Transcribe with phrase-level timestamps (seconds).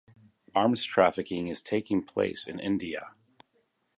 [0.55, 3.11] Arms trafficking is taking place in India.